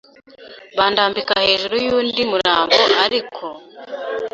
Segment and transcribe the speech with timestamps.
[0.77, 3.45] bandambika hejuru y’undi murambo ariko